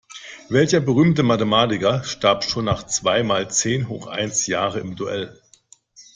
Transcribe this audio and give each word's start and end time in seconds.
Welcher 0.49 0.79
berühmte 0.79 1.21
Mathematiker 1.21 2.03
starb 2.03 2.43
schon 2.43 2.65
mit 2.65 2.89
zwei 2.89 3.21
mal 3.21 3.51
zehn 3.51 3.87
hoch 3.87 4.07
eins 4.07 4.47
Jahren 4.47 4.81
im 4.81 4.95
Duell? 4.95 5.39